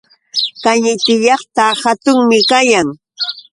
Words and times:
Kañiti 0.63 1.13
llaqta 1.23 1.65
hatunmi 1.81 2.37
kayan. 2.49 2.87